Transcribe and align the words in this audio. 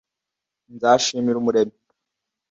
nzashimira 0.75 1.37
umuremyi 1.39 1.77